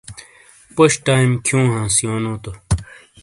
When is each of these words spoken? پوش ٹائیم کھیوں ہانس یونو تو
پوش 0.75 0.93
ٹائیم 1.07 1.29
کھیوں 1.45 1.67
ہانس 1.71 1.95
یونو 2.05 2.33
تو 2.43 2.51